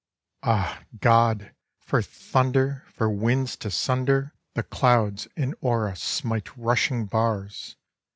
Ah, 0.41 0.81
God! 0.99 1.53
for 1.77 2.01
thunder! 2.01 2.83
for 2.87 3.07
winds 3.07 3.55
to 3.57 3.69
sunder 3.69 4.33
The 4.55 4.63
clouds 4.63 5.27
and 5.37 5.53
o'er 5.61 5.87
us 5.89 6.01
smite 6.01 6.57
rushing 6.57 7.05
bars! 7.05 7.75